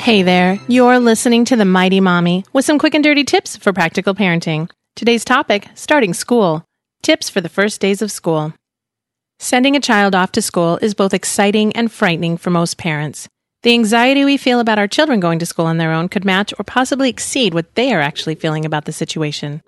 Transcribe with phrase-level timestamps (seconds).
[0.00, 3.70] Hey there, you're listening to The Mighty Mommy with some quick and dirty tips for
[3.74, 4.70] practical parenting.
[4.96, 6.64] Today's topic starting school.
[7.02, 8.54] Tips for the first days of school.
[9.38, 13.28] Sending a child off to school is both exciting and frightening for most parents.
[13.62, 16.54] The anxiety we feel about our children going to school on their own could match
[16.58, 19.60] or possibly exceed what they are actually feeling about the situation.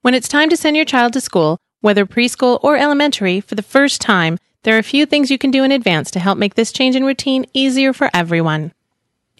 [0.00, 3.62] When it's time to send your child to school, whether preschool or elementary, for the
[3.62, 6.54] first time, there are a few things you can do in advance to help make
[6.54, 8.72] this change in routine easier for everyone.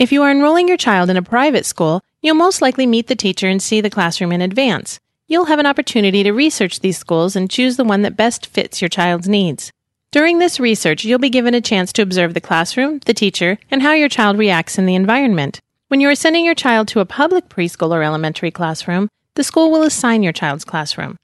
[0.01, 3.15] If you are enrolling your child in a private school, you'll most likely meet the
[3.15, 4.99] teacher and see the classroom in advance.
[5.29, 8.81] You'll have an opportunity to research these schools and choose the one that best fits
[8.81, 9.71] your child's needs.
[10.11, 13.83] During this research, you'll be given a chance to observe the classroom, the teacher, and
[13.83, 15.61] how your child reacts in the environment.
[15.89, 19.71] When you are sending your child to a public preschool or elementary classroom, the school
[19.71, 21.19] will assign your child's classroom.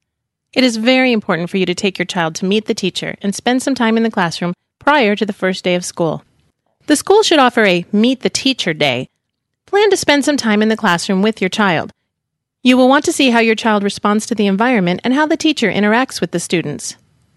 [0.53, 3.35] It is very important for you to take your child to meet the teacher and
[3.35, 6.23] spend some time in the classroom prior to the first day of school.
[6.87, 9.09] The school should offer a Meet the Teacher Day.
[9.67, 11.93] Plan to spend some time in the classroom with your child.
[12.63, 15.37] You will want to see how your child responds to the environment and how the
[15.37, 16.95] teacher interacts with the students.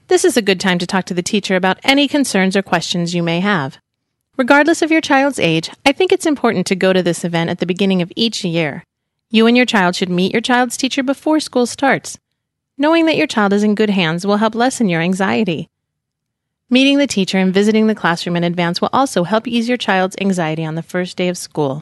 [0.07, 3.15] This is a good time to talk to the teacher about any concerns or questions
[3.15, 3.79] you may have.
[4.37, 7.57] Regardless of your child's age, I think it's important to go to this event at
[7.57, 8.83] the beginning of each year.
[9.31, 12.19] You and your child should meet your child's teacher before school starts.
[12.77, 15.69] Knowing that your child is in good hands will help lessen your anxiety.
[16.71, 20.15] Meeting the teacher and visiting the classroom in advance will also help ease your child's
[20.21, 21.81] anxiety on the first day of school.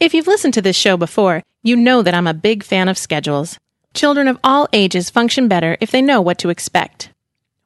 [0.00, 2.96] If you've listened to this show before, you know that I'm a big fan of
[2.96, 3.58] schedules.
[3.92, 7.10] Children of all ages function better if they know what to expect.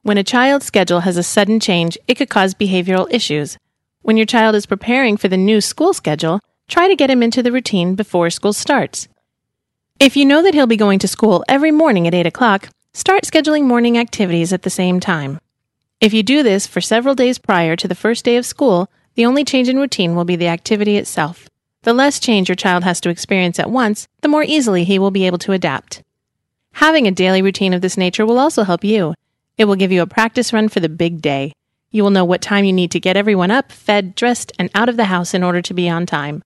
[0.03, 3.57] When a child's schedule has a sudden change, it could cause behavioral issues.
[4.01, 7.41] When your child is preparing for the new school schedule, try to get him into
[7.41, 9.07] the routine before school starts.
[9.97, 13.23] If you know that he'll be going to school every morning at 8 o'clock, start
[13.23, 15.39] scheduling morning activities at the same time.
[16.01, 19.27] If you do this for several days prior to the first day of school, the
[19.27, 21.47] only change in routine will be the activity itself.
[21.83, 25.11] The less change your child has to experience at once, the more easily he will
[25.11, 26.01] be able to adapt.
[26.73, 29.13] Having a daily routine of this nature will also help you.
[29.59, 31.53] It will give you a practice run for the big day.
[31.91, 34.89] You will know what time you need to get everyone up, fed, dressed, and out
[34.89, 36.41] of the house in order to be on time.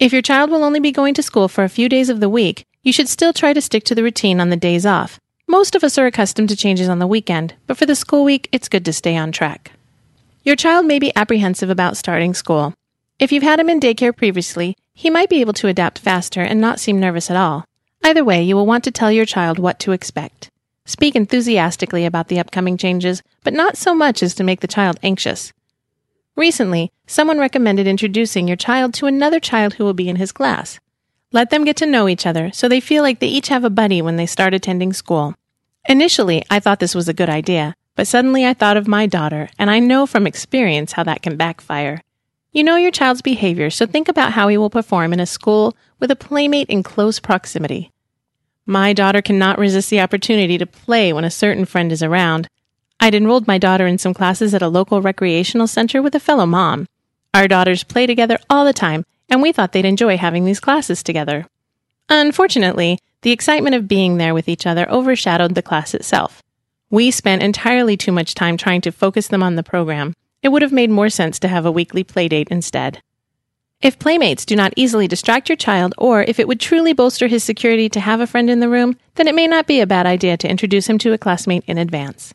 [0.00, 2.28] If your child will only be going to school for a few days of the
[2.28, 5.20] week, you should still try to stick to the routine on the days off.
[5.58, 8.48] Most of us are accustomed to changes on the weekend, but for the school week,
[8.52, 9.72] it's good to stay on track.
[10.44, 12.74] Your child may be apprehensive about starting school.
[13.18, 16.60] If you've had him in daycare previously, he might be able to adapt faster and
[16.60, 17.64] not seem nervous at all.
[18.04, 20.48] Either way, you will want to tell your child what to expect.
[20.86, 25.00] Speak enthusiastically about the upcoming changes, but not so much as to make the child
[25.02, 25.52] anxious.
[26.36, 30.78] Recently, someone recommended introducing your child to another child who will be in his class.
[31.32, 33.70] Let them get to know each other so they feel like they each have a
[33.70, 35.34] buddy when they start attending school.
[35.88, 39.48] Initially, I thought this was a good idea, but suddenly I thought of my daughter,
[39.58, 42.02] and I know from experience how that can backfire.
[42.52, 45.74] You know your child's behavior, so think about how he will perform in a school
[45.98, 47.90] with a playmate in close proximity.
[48.66, 52.48] My daughter cannot resist the opportunity to play when a certain friend is around.
[53.00, 56.44] I'd enrolled my daughter in some classes at a local recreational center with a fellow
[56.44, 56.86] mom.
[57.32, 61.02] Our daughters play together all the time, and we thought they'd enjoy having these classes
[61.02, 61.46] together.
[62.08, 66.42] Unfortunately, the excitement of being there with each other overshadowed the class itself.
[66.90, 70.14] We spent entirely too much time trying to focus them on the program.
[70.42, 73.02] It would have made more sense to have a weekly playdate instead.
[73.80, 77.44] If playmates do not easily distract your child, or if it would truly bolster his
[77.44, 80.06] security to have a friend in the room, then it may not be a bad
[80.06, 82.34] idea to introduce him to a classmate in advance.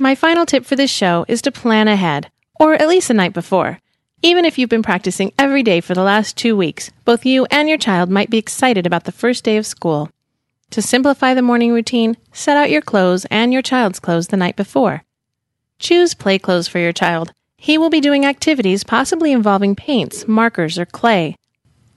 [0.00, 2.30] My final tip for this show is to plan ahead,
[2.60, 3.80] or at least the night before.
[4.22, 7.68] Even if you've been practicing every day for the last two weeks, both you and
[7.68, 10.08] your child might be excited about the first day of school.
[10.70, 14.54] To simplify the morning routine, set out your clothes and your child's clothes the night
[14.54, 15.02] before.
[15.80, 17.32] Choose play clothes for your child.
[17.56, 21.34] He will be doing activities possibly involving paints, markers, or clay.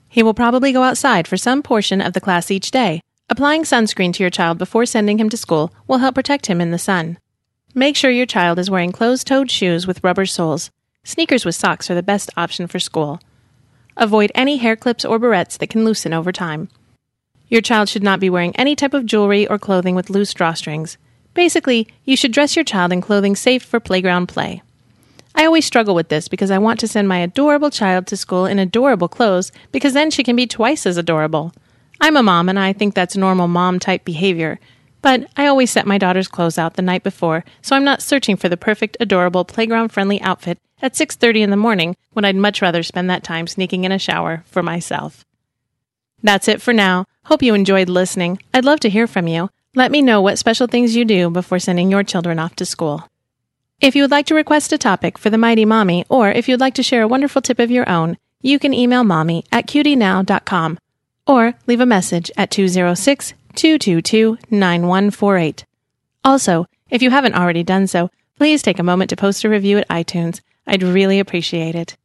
[0.08, 3.00] He will probably go outside for some portion of the class each day.
[3.30, 6.72] Applying sunscreen to your child before sending him to school will help protect him in
[6.72, 7.18] the sun.
[7.74, 10.70] Make sure your child is wearing closed toed shoes with rubber soles.
[11.04, 13.18] Sneakers with socks are the best option for school.
[13.96, 16.68] Avoid any hair clips or barrettes that can loosen over time.
[17.48, 20.98] Your child should not be wearing any type of jewelry or clothing with loose drawstrings.
[21.32, 24.62] Basically, you should dress your child in clothing safe for playground play.
[25.34, 28.44] I always struggle with this because I want to send my adorable child to school
[28.44, 31.54] in adorable clothes because then she can be twice as adorable.
[32.02, 34.60] I'm a mom and I think that's normal mom type behavior,
[35.02, 38.36] but I always set my daughter's clothes out the night before, so I'm not searching
[38.36, 42.62] for the perfect adorable playground friendly outfit at 6:30 in the morning when I'd much
[42.62, 45.24] rather spend that time sneaking in a shower for myself.
[46.22, 47.04] That's it for now.
[47.24, 48.38] Hope you enjoyed listening.
[48.54, 49.50] I'd love to hear from you.
[49.74, 53.08] Let me know what special things you do before sending your children off to school.
[53.80, 56.60] If you would like to request a topic for the Mighty Mommy, or if you'd
[56.60, 60.78] like to share a wonderful tip of your own, you can email mommy at qdnow.com
[61.26, 65.64] or leave a message at 206 222 9148.
[66.24, 69.78] Also, if you haven't already done so, please take a moment to post a review
[69.78, 70.40] at iTunes.
[70.66, 71.96] I'd really appreciate it.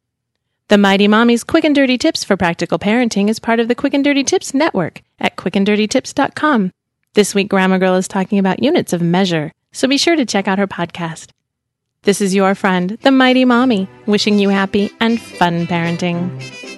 [0.68, 3.94] The Mighty Mommy's Quick and Dirty Tips for Practical Parenting is part of the Quick
[3.94, 6.72] and Dirty Tips network at quickanddirtytips.com.
[7.14, 10.46] This week, Grammar Girl is talking about units of measure, so be sure to check
[10.46, 11.30] out her podcast.
[12.02, 16.77] This is your friend, the Mighty Mommy, wishing you happy and fun parenting.